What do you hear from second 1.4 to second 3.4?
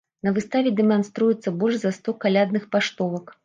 больш за сто калядных паштовак.